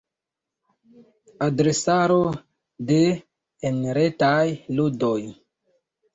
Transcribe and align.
Adresaro 1.47 2.17
de 2.89 2.99
enretaj 3.71 4.33
ludoj. 4.81 5.17